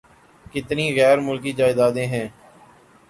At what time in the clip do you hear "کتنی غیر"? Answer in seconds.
0.53-1.17